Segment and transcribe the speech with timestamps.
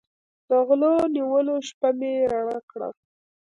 [0.47, 2.89] د غلو د نیولو شپه مې رڼه کړه.